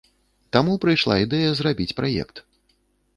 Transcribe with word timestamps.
Таму 0.55 0.73
прыйшла 0.85 1.17
ідэя 1.25 1.51
зрабіць 1.59 1.95
праект. 1.99 2.35